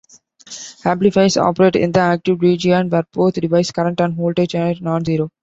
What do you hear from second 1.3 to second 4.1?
operate in the active region, where both device current